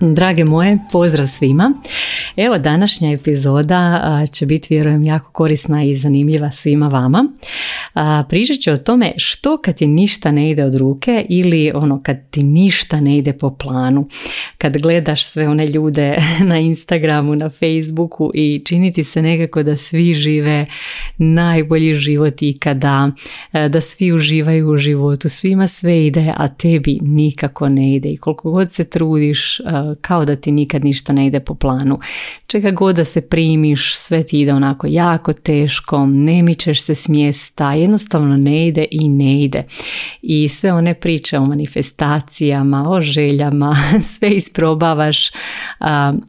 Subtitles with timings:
[0.00, 1.72] Drage moje, pozdrav svima.
[2.36, 7.24] Evo današnja epizoda će biti vjerujem jako korisna i zanimljiva svima vama.
[8.28, 12.30] Pričat ću o tome što kad ti ništa ne ide od ruke ili ono kad
[12.30, 14.08] ti ništa ne ide po planu.
[14.58, 16.16] Kad gledaš sve one ljude
[16.50, 20.66] na Instagramu, na Facebooku i čini ti se nekako da svi žive
[21.18, 23.10] najbolji život ikada,
[23.68, 28.50] da svi uživaju u životu, svima sve ide, a tebi nikako ne ide i koliko
[28.50, 29.60] god se trudiš
[30.00, 31.98] kao da ti nikad ništa ne ide po planu.
[32.46, 37.08] Čega god da se primiš, sve ti ide onako jako teško, ne mičeš se s
[37.08, 39.64] mjesta, jednostavno ne ide i ne ide.
[40.22, 43.76] I sve one priče o manifestacijama, o željama,
[44.16, 45.30] sve isprobavaš,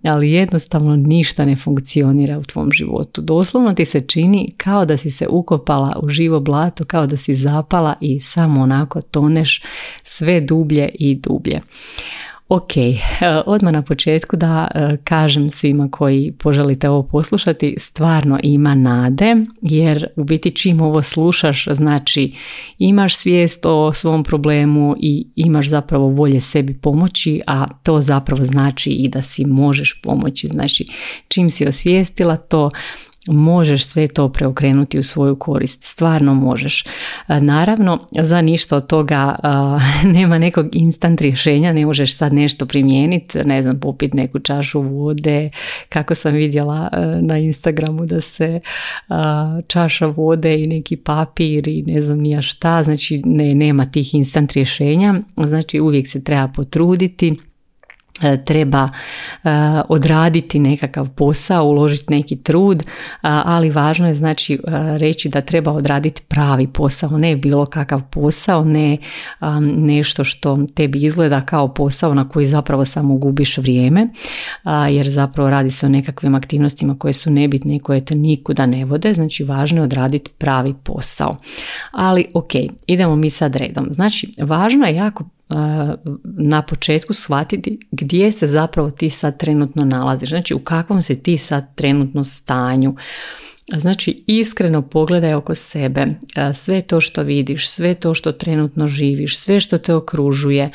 [0.03, 3.21] ali jednostavno ništa ne funkcionira u tvom životu.
[3.21, 7.33] Doslovno ti se čini kao da si se ukopala u živo blato, kao da si
[7.33, 9.61] zapala i samo onako toneš
[10.03, 11.61] sve dublje i dublje.
[12.53, 12.97] Ok, e,
[13.45, 20.07] odmah na početku da e, kažem svima koji poželite ovo poslušati, stvarno ima nade, jer
[20.15, 22.31] u biti čim ovo slušaš, znači
[22.77, 28.89] imaš svijest o svom problemu i imaš zapravo volje sebi pomoći, a to zapravo znači
[28.89, 30.47] i da si možeš pomoći.
[30.47, 30.85] Znači
[31.27, 32.69] čim si osvijestila to,
[33.27, 35.83] možeš sve to preokrenuti u svoju korist.
[35.83, 36.85] Stvarno možeš.
[37.27, 39.35] Naravno, za ništa od toga
[40.17, 45.49] nema nekog instant rješenja, ne možeš sad nešto primijeniti, ne znam, popiti neku čašu vode,
[45.89, 46.89] kako sam vidjela
[47.21, 48.59] na Instagramu da se
[49.67, 54.53] čaša vode i neki papir i ne znam nija šta, znači ne, nema tih instant
[54.53, 57.50] rješenja, znači uvijek se treba potruditi, E,
[58.45, 58.89] treba
[59.43, 59.49] e,
[59.89, 62.83] odraditi nekakav posao, uložiti neki trud,
[63.21, 64.59] ali važno je znači e,
[64.97, 68.97] reći da treba odraditi pravi posao, ne bilo kakav posao, ne
[69.77, 74.07] nešto što tebi izgleda kao posao na koji zapravo samo gubiš vrijeme,
[74.89, 78.85] jer zapravo radi se o nekakvim aktivnostima koje su nebitne i koje te nikuda ne
[78.85, 81.31] vode, znači važno je odraditi pravi posao.
[81.91, 82.51] Ali ok,
[82.87, 83.87] idemo mi sad redom.
[83.89, 85.23] Znači, važno je jako
[86.23, 91.37] na početku shvatiti gdje se zapravo ti sad trenutno nalaziš, znači u kakvom se ti
[91.37, 92.95] sad trenutno stanju.
[93.77, 96.07] Znači iskreno pogledaj oko sebe,
[96.53, 100.69] sve to što vidiš, sve to što trenutno živiš, sve što te okružuje,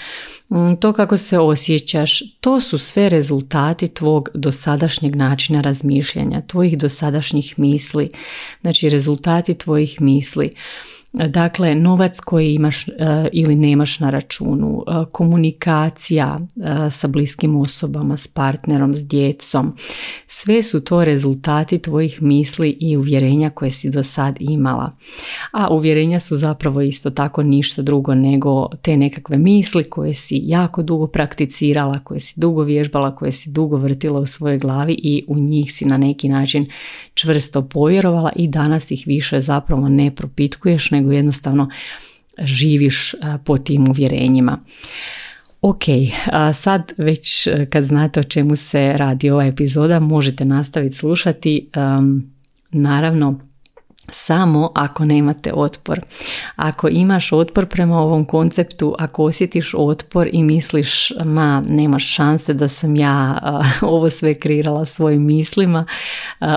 [0.81, 8.11] to kako se osjećaš, to su sve rezultati tvog dosadašnjeg načina razmišljanja, tvojih dosadašnjih misli,
[8.61, 10.51] znači rezultati tvojih misli.
[11.17, 12.93] Dakle, novac koji imaš e,
[13.33, 19.77] ili nemaš na računu, e, komunikacija e, sa bliskim osobama, s partnerom, s djecom,
[20.27, 24.93] sve su to rezultati tvojih misli i uvjerenja koje si do sad imala.
[25.53, 30.83] A uvjerenja su zapravo isto tako ništa drugo nego te nekakve misli koje si jako
[30.83, 35.39] dugo prakticirala, koje si dugo vježbala, koje si dugo vrtila u svojoj glavi i u
[35.39, 36.67] njih si na neki način
[37.15, 41.71] čvrsto povjerovala i danas ih više zapravo ne propitkuješ nego jednostavno
[42.39, 44.59] živiš po tim uvjerenjima.
[45.63, 45.83] Ok,
[46.55, 51.71] sad već e, kad znate o čemu se radi ova epizoda možete nastaviti slušati.
[52.71, 53.41] Naravno,
[54.09, 56.01] samo ako nemate otpor.
[56.57, 62.69] Ako imaš otpor prema ovom konceptu, ako osjetiš otpor i misliš ma nemaš šanse da
[62.69, 63.39] sam ja
[63.83, 65.87] ovo sve kreirala svojim mislima,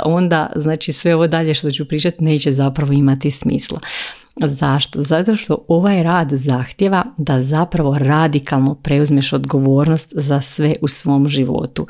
[0.05, 3.79] onda znači sve ovo dalje što ću pričati neće zapravo imati smisla.
[4.35, 5.01] Zašto?
[5.01, 11.87] Zato što ovaj rad zahtjeva da zapravo radikalno preuzmeš odgovornost za sve u svom životu.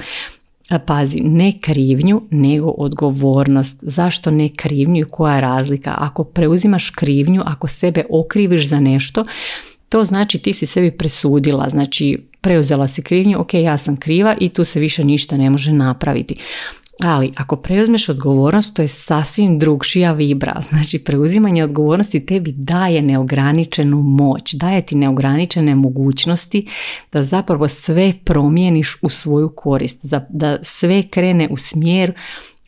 [0.85, 3.79] Pazi, ne krivnju, nego odgovornost.
[3.81, 5.95] Zašto ne krivnju i koja je razlika?
[5.97, 9.25] Ako preuzimaš krivnju, ako sebe okriviš za nešto,
[9.89, 14.49] to znači ti si sebi presudila, znači preuzela si krivnju, ok, ja sam kriva i
[14.49, 16.35] tu se više ništa ne može napraviti.
[16.99, 20.61] Ali ako preuzmeš odgovornost, to je sasvim drugšija vibra.
[20.69, 26.67] Znači preuzimanje odgovornosti tebi daje neograničenu moć, daje ti neograničene mogućnosti
[27.11, 32.13] da zapravo sve promijeniš u svoju korist, da sve krene u smjer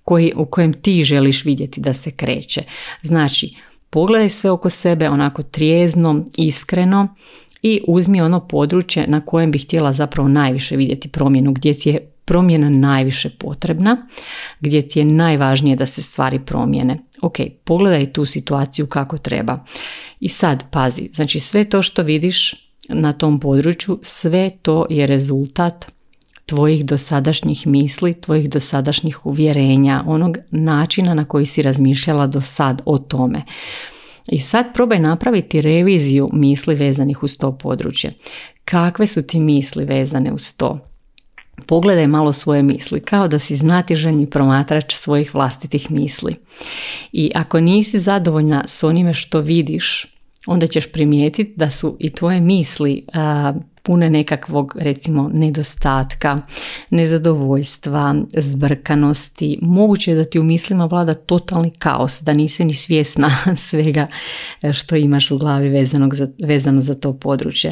[0.04, 2.62] koji, u kojem ti želiš vidjeti da se kreće.
[3.02, 3.56] Znači,
[3.90, 7.16] pogledaj sve oko sebe onako trijezno, iskreno
[7.62, 12.12] i uzmi ono područje na kojem bi htjela zapravo najviše vidjeti promjenu, gdje ti je
[12.26, 14.08] promjena najviše potrebna,
[14.60, 16.98] gdje ti je najvažnije da se stvari promijene.
[17.22, 19.66] Ok, pogledaj tu situaciju kako treba.
[20.20, 22.54] I sad pazi, znači sve to što vidiš
[22.90, 25.92] na tom području, sve to je rezultat
[26.46, 32.98] tvojih dosadašnjih misli, tvojih dosadašnjih uvjerenja, onog načina na koji si razmišljala do sad o
[32.98, 33.44] tome.
[34.28, 38.14] I sad probaj napraviti reviziju misli vezanih uz to područje.
[38.66, 40.80] Kakve su ti misli vezane uz to?
[41.66, 46.36] Pogledaj malo svoje misli, kao da si znatiželjni promatrač svojih vlastitih misli.
[47.12, 50.08] I ako nisi zadovoljna s onime što vidiš,
[50.48, 53.06] onda ćeš primijetiti da su i tvoje misli
[53.84, 56.42] pune nekakvog recimo nedostatka,
[56.90, 59.60] nezadovoljstva, zbrkanosti.
[59.62, 63.32] Moguće je da ti u mislima vlada totalni kaos, da nisi ni svjesna
[63.70, 64.08] svega
[64.74, 67.72] što imaš u glavi vezanog za, vezano za to područje.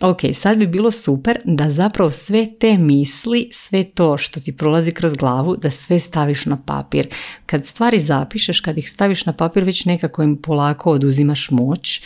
[0.00, 4.92] Ok, sad bi bilo super da zapravo sve te misli, sve to što ti prolazi
[4.92, 7.08] kroz glavu, da sve staviš na papir.
[7.46, 12.02] Kad stvari zapišeš, kad ih staviš na papir, već nekako im polako oduzimaš moć.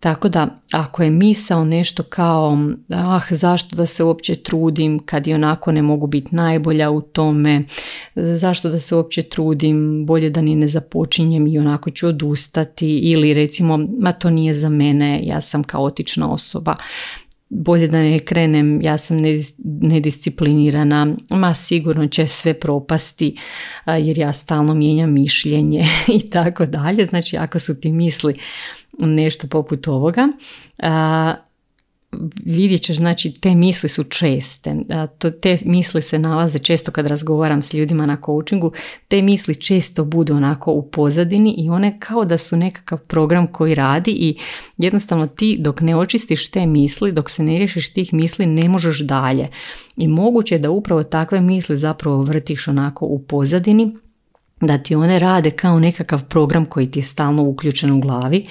[0.00, 2.58] Tako da ako je misao nešto kao
[2.88, 7.64] ah zašto da se uopće trudim kad i onako ne mogu biti najbolja u tome,
[8.14, 12.98] zašto da se uopće trudim, bolje da ni ne započinjem i onako ću odustati.
[12.98, 16.74] Ili recimo ma to nije za mene, ja sam kaotična osoba.
[17.50, 19.16] Bolje da ne krenem, ja sam
[19.66, 23.36] nedisciplinirana, ma sigurno će sve propasti
[23.86, 25.84] jer ja stalno mijenjam mišljenje
[26.18, 27.06] i tako dalje.
[27.06, 28.34] Znači ako su ti misli
[28.98, 30.28] nešto poput ovoga,
[32.44, 34.74] vidjet ćeš, znači te misli su česte,
[35.40, 38.72] te misli se nalaze često kad razgovaram s ljudima na coachingu,
[39.08, 43.74] te misli često budu onako u pozadini i one kao da su nekakav program koji
[43.74, 44.38] radi i
[44.78, 49.00] jednostavno ti dok ne očistiš te misli, dok se ne riješiš tih misli ne možeš
[49.00, 49.48] dalje.
[49.96, 53.96] I moguće je da upravo takve misli zapravo vrtiš onako u pozadini
[54.60, 58.46] da ti one rade kao nekakav program koji ti je stalno uključen u glavi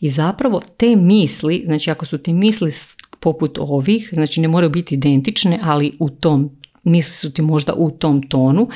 [0.00, 2.72] i zapravo te misli, znači ako su ti misli
[3.20, 6.50] poput ovih, znači ne moraju biti identične, ali u tom,
[6.84, 8.68] misli su ti možda u tom tonu,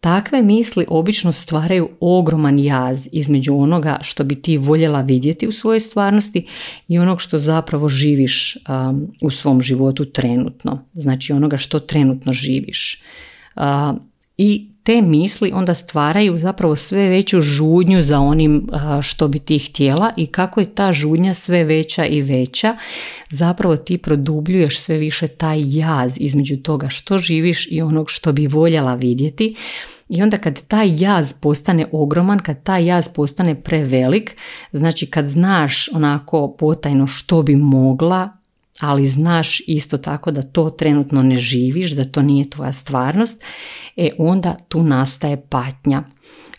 [0.00, 5.80] Takve misli obično stvaraju ogroman jaz između onoga što bi ti voljela vidjeti u svojoj
[5.80, 6.46] stvarnosti
[6.88, 10.84] i onog što zapravo živiš um, u svom životu trenutno.
[10.92, 13.02] Znači onoga što trenutno živiš.
[13.56, 13.62] Uh,
[14.42, 18.68] I te misli onda stvaraju zapravo sve veću žudnju za onim
[19.02, 22.76] što bi ti htjela i kako je ta žudnja sve veća i veća,
[23.30, 28.46] zapravo ti produbljuješ sve više taj jaz između toga što živiš i onog što bi
[28.46, 29.54] voljela vidjeti.
[30.08, 34.36] I onda kad taj jaz postane ogroman, kad taj jaz postane prevelik,
[34.72, 38.39] znači kad znaš onako potajno što bi mogla,
[38.80, 43.44] ali znaš isto tako da to trenutno ne živiš, da to nije tvoja stvarnost,
[43.96, 46.02] e onda tu nastaje patnja.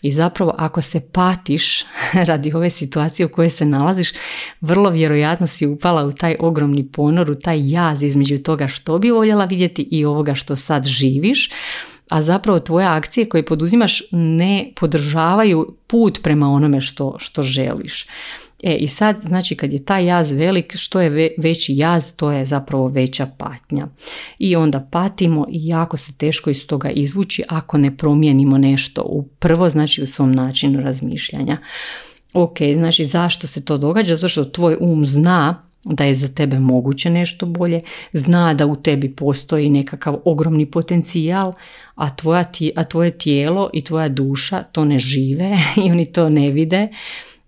[0.02, 1.84] I zapravo ako se patiš
[2.28, 4.12] radi ove situacije u kojoj se nalaziš,
[4.60, 9.10] vrlo vjerojatno si upala u taj ogromni ponor, u taj jaz između toga što bi
[9.10, 11.50] voljela vidjeti i ovoga što sad živiš,
[12.08, 18.06] a zapravo tvoje akcije koje poduzimaš ne podržavaju put prema onome što, što želiš.
[18.62, 22.44] E i sad, znači kad je taj jaz velik, što je veći jaz, to je
[22.44, 23.86] zapravo veća patnja.
[24.38, 29.22] I onda patimo i jako se teško iz toga izvući ako ne promijenimo nešto u
[29.22, 31.58] prvo, znači u svom načinu razmišljanja.
[32.32, 34.16] Ok, znači zašto se to događa?
[34.16, 37.80] Zato što tvoj um zna da je za tebe moguće nešto bolje,
[38.12, 41.52] zna da u tebi postoji nekakav ogromni potencijal,
[41.94, 42.44] a, tvoja,
[42.76, 46.88] a tvoje tijelo i tvoja duša to ne žive i oni to ne vide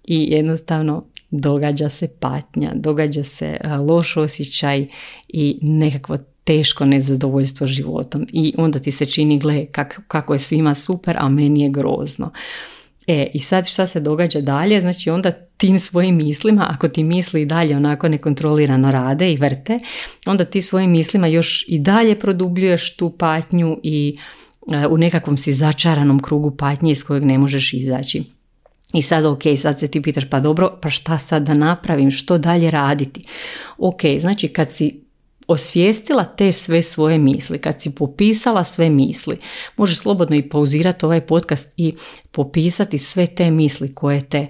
[0.04, 3.56] i jednostavno događa se patnja, događa se
[3.88, 4.86] loš osjećaj
[5.28, 10.74] i nekakvo teško nezadovoljstvo životom i onda ti se čini gle kak, kako je svima
[10.74, 12.30] super, a meni je grozno.
[13.06, 14.80] E, i sad šta se događa dalje?
[14.80, 19.78] Znači onda tim svojim mislima, ako ti misli i dalje onako nekontrolirano rade i vrte,
[20.26, 24.18] onda ti svojim mislima još i dalje produbljuješ tu patnju i
[24.90, 28.22] u nekakvom si začaranom krugu patnje iz kojeg ne možeš izaći.
[28.94, 32.38] I sad ok, sad se ti pitaš pa dobro, pa šta sad da napravim, što
[32.38, 33.24] dalje raditi?
[33.78, 35.04] Ok, znači kad si
[35.46, 39.38] osvijestila te sve svoje misli, kad si popisala sve misli,
[39.76, 41.94] možeš slobodno i pauzirati ovaj podcast i
[42.30, 44.46] popisati sve te misli koje te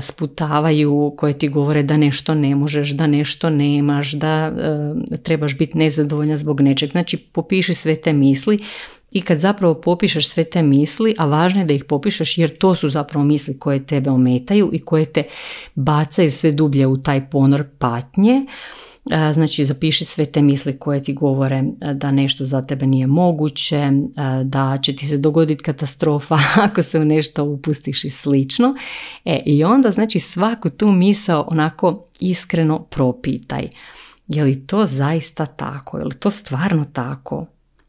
[0.00, 4.52] sputavaju, koje ti govore da nešto ne možeš, da nešto nemaš, da
[5.22, 6.90] trebaš biti nezadovoljna zbog nečeg.
[6.90, 8.58] Znači popiši sve te misli
[9.12, 12.74] i kad zapravo popišeš sve te misli, a važno je da ih popišeš jer to
[12.74, 15.22] su zapravo misli koje tebe ometaju i koje te
[15.74, 18.46] bacaju sve dublje u taj ponor patnje,
[19.32, 21.62] Znači zapiši sve te misli koje ti govore
[21.94, 23.90] da nešto za tebe nije moguće,
[24.44, 28.74] da će ti se dogoditi katastrofa ako se u nešto upustiš i slično.
[29.24, 33.68] E, I onda znači svaku tu misao onako iskreno propitaj.
[34.28, 35.98] Je li to zaista tako?
[35.98, 37.44] Je li to stvarno tako?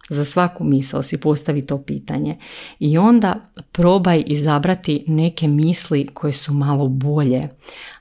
[0.10, 2.38] Za svaku misao si postavi to pitanje
[2.80, 3.36] i onda
[3.72, 7.50] probaj izabrati neke misli koje su malo bolje,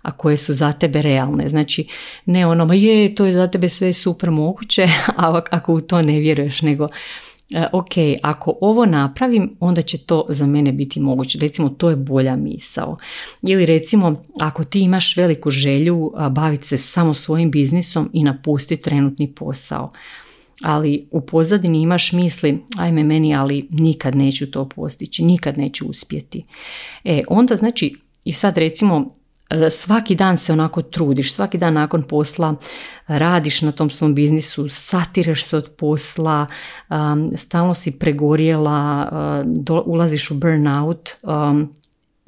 [0.02, 1.48] a koje su za tebe realne.
[1.48, 1.86] Znači
[2.26, 6.02] ne ono, ma je, to je za tebe sve super moguće, a ako u to
[6.02, 6.88] ne vjeruješ, nego
[7.54, 11.38] e, ok, ako ovo napravim, onda će to za mene biti moguće.
[11.38, 12.96] Recimo, to je bolja misao.
[13.42, 19.34] Ili recimo, ako ti imaš veliku želju baviti se samo svojim biznisom i napustiti trenutni
[19.34, 19.90] posao
[20.62, 26.42] ali u pozadini imaš misli, ajme meni, ali nikad neću to postići, nikad neću uspjeti.
[27.04, 27.94] E, onda znači,
[28.24, 29.16] i sad recimo,
[29.70, 32.54] svaki dan se onako trudiš, svaki dan nakon posla
[33.06, 36.46] radiš na tom svom biznisu, satireš se od posla,
[37.36, 39.08] stalno si pregorjela,
[39.70, 41.72] uh, ulaziš u burnout, um,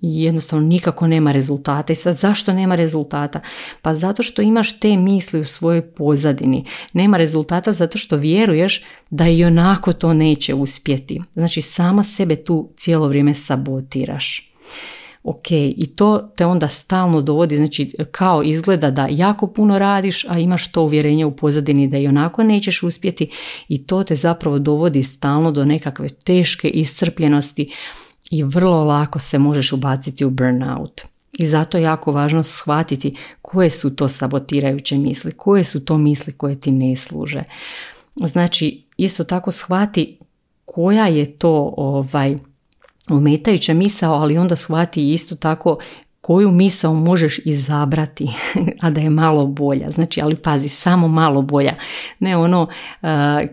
[0.03, 1.93] i jednostavno nikako nema rezultata.
[1.93, 3.41] I sad zašto nema rezultata?
[3.83, 6.65] Pa zato što imaš te misli u svojoj pozadini.
[6.93, 11.21] Nema rezultata zato što vjeruješ da i onako to neće uspjeti.
[11.35, 14.53] Znači sama sebe tu cijelo vrijeme sabotiraš.
[15.23, 20.39] Ok, i to te onda stalno dovodi, znači kao izgleda da jako puno radiš, a
[20.39, 23.31] imaš to uvjerenje u pozadini da i onako nećeš uspjeti
[23.69, 27.73] i to te zapravo dovodi stalno do nekakve teške iscrpljenosti,
[28.31, 31.03] i vrlo lako se možeš ubaciti u burnout.
[31.39, 36.33] I zato je jako važno shvatiti koje su to sabotirajuće misli, koje su to misli
[36.33, 37.43] koje ti ne služe.
[38.17, 40.19] Znači, isto tako shvati
[40.65, 42.39] koja je to ovaj
[43.09, 45.79] ometajuća misao, ali onda shvati isto tako
[46.21, 48.29] koju misao možeš izabrati,
[48.83, 49.91] a da je malo bolja.
[49.91, 51.75] Znači, ali pazi, samo malo bolja.
[52.19, 52.69] Ne ono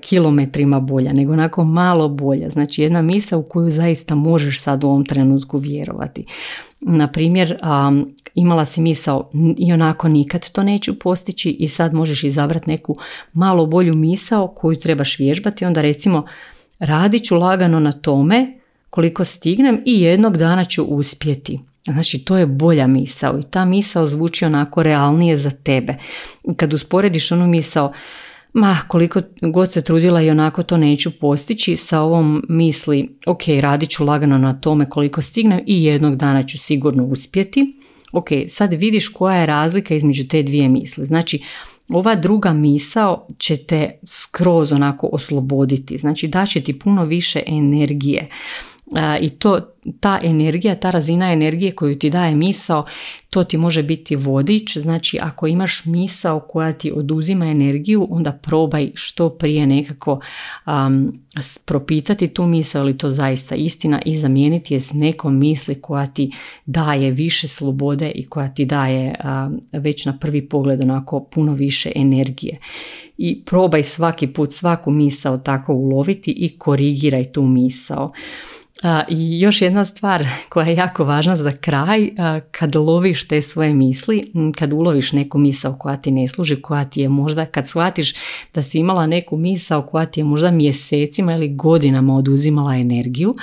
[0.01, 2.49] kilometrima bolja, nego onako malo bolja.
[2.49, 6.23] Znači, jedna misao u koju zaista možeš sad u ovom trenutku vjerovati.
[6.81, 7.57] Na primjer,
[8.35, 12.97] imala si misao i onako nikad to neću postići i sad možeš izabrati neku
[13.33, 15.65] malo bolju misao koju trebaš vježbati.
[15.65, 16.25] Onda recimo,
[16.79, 21.59] radit ću lagano na tome koliko stignem i jednog dana ću uspjeti.
[21.85, 25.95] Znači, to je bolja misao i ta misao zvuči onako realnije za tebe.
[26.57, 27.93] Kad usporediš onu misao,
[28.53, 33.89] ma koliko god se trudila i onako to neću postići, sa ovom misli, ok, radit
[33.89, 37.79] ću lagano na tome koliko stignem i jednog dana ću sigurno uspjeti.
[38.11, 41.05] Ok, sad vidiš koja je razlika između te dvije misli.
[41.05, 41.39] Znači,
[41.89, 48.27] ova druga misao će te skroz onako osloboditi, znači daće ti puno više energije
[49.21, 49.59] i to,
[49.99, 52.85] ta energija, ta razina energije koju ti daje misao,
[53.29, 58.91] to ti može biti vodič, znači ako imaš misao koja ti oduzima energiju, onda probaj
[58.93, 60.19] što prije nekako
[60.65, 61.19] um,
[61.65, 66.31] propitati tu misao ili to zaista istina i zamijeniti je s nekom misli koja ti
[66.65, 69.15] daje više slobode i koja ti daje
[69.73, 72.57] već na prvi pogled onako puno više energije.
[73.17, 78.09] I probaj svaki put svaku misao tako uloviti i korigiraj tu misao.
[79.09, 82.09] I još jedna stvar koja je jako važna za kraj,
[82.51, 87.01] kad loviš te svoje misli, kad uloviš neku misao koja ti ne služi, koja ti
[87.01, 88.13] je možda, kad shvatiš
[88.53, 93.33] da si imala neku misao koja ti je možda mjesecima ili godinama oduzimala energiju,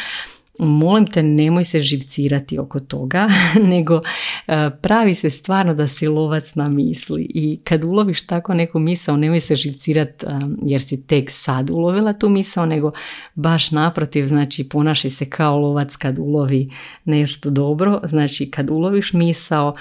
[0.58, 3.28] molim te nemoj se živcirati oko toga,
[3.72, 4.00] nego
[4.46, 9.16] e, pravi se stvarno da si lovac na misli i kad uloviš tako neku misao
[9.16, 10.28] nemoj se živcirati e,
[10.62, 12.92] jer si tek sad ulovila tu misao, nego
[13.34, 16.70] baš naprotiv, znači ponašaj se kao lovac kad ulovi
[17.04, 19.72] nešto dobro, znači kad uloviš misao,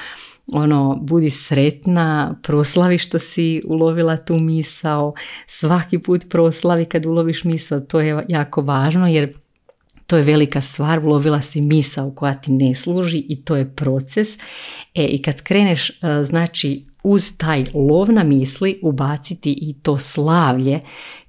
[0.53, 5.13] ono, budi sretna, proslavi što si ulovila tu misao,
[5.47, 9.33] svaki put proslavi kad uloviš misao, to je jako važno jer
[10.11, 14.27] to je velika stvar, ulovila si misao koja ti ne služi i to je proces.
[14.93, 20.79] E, I kad kreneš, e, znači, uz taj lov na misli ubaciti i to slavlje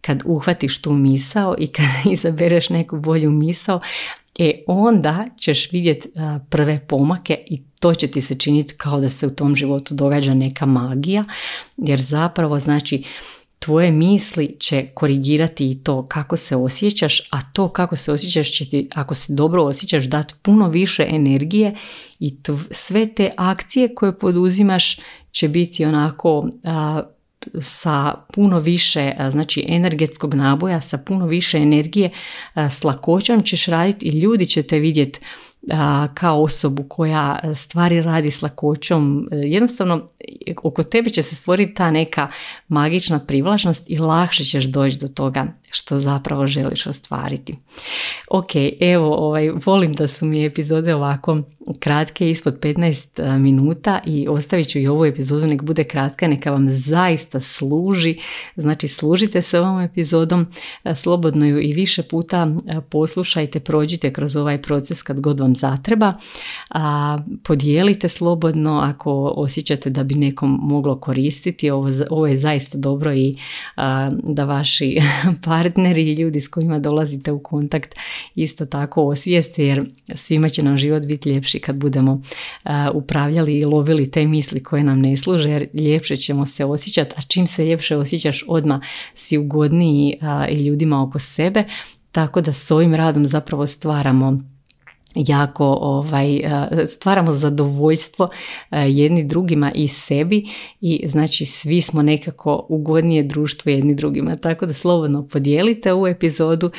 [0.00, 3.80] kad uhvatiš tu misao i kad izabereš neku bolju misao,
[4.38, 6.20] e onda ćeš vidjeti e,
[6.50, 10.34] prve pomake i to će ti se činiti kao da se u tom životu događa
[10.34, 11.24] neka magija,
[11.76, 13.04] jer zapravo znači
[13.62, 18.70] tvoje misli će korigirati i to kako se osjećaš, a to kako se osjećaš će
[18.70, 21.74] ti, ako se dobro osjećaš, dati puno više energije
[22.18, 22.36] i
[22.70, 25.00] sve te akcije koje poduzimaš
[25.30, 26.48] će biti onako
[27.60, 32.10] sa puno više znači energetskog naboja, sa puno više energije,
[32.56, 35.20] s lakoćom ćeš raditi i ljudi će te vidjeti
[36.14, 39.28] kao osobu koja stvari radi s lakoćom.
[39.32, 40.08] Jednostavno,
[40.62, 42.28] oko tebe će se stvoriti ta neka
[42.68, 47.54] magična privlačnost i lakše ćeš doći do toga što zapravo želiš ostvariti.
[48.28, 48.50] Ok,
[48.80, 51.42] evo, ovaj, volim da su mi epizode ovako
[51.78, 56.68] kratke, ispod 15 minuta i ostavit ću i ovu epizodu, nek bude kratka, neka vam
[56.68, 58.14] zaista služi,
[58.56, 60.46] znači služite se ovom epizodom,
[60.94, 62.46] slobodno ju i više puta
[62.90, 66.14] poslušajte, prođite kroz ovaj proces kad god vam zatreba,
[66.70, 73.14] a, podijelite slobodno ako osjećate da bi nekom moglo koristiti, ovo, ovo je zaista dobro
[73.14, 73.34] i
[74.22, 74.98] da vaši
[75.62, 77.94] partneri i ljudi s kojima dolazite u kontakt
[78.34, 82.22] isto tako osvijeste jer svima će nam život biti ljepši kad budemo
[82.94, 87.22] upravljali i lovili te misli koje nam ne služe jer ljepše ćemo se osjećati, a
[87.22, 88.80] čim se ljepše osjećaš odmah
[89.14, 90.18] si ugodniji
[90.50, 91.64] i ljudima oko sebe,
[92.12, 94.51] tako da s ovim radom zapravo stvaramo
[95.14, 96.40] jako ovaj,
[96.86, 98.28] stvaramo zadovoljstvo
[98.70, 100.48] jedni drugima i sebi
[100.80, 104.36] i znači svi smo nekako ugodnije društvo jedni drugima.
[104.36, 106.70] Tako da slobodno podijelite ovu epizodu,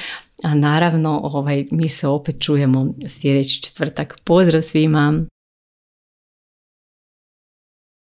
[0.43, 4.19] a naravno ovaj, mi se opet čujemo sljedeći četvrtak.
[4.23, 5.25] Pozdrav svima!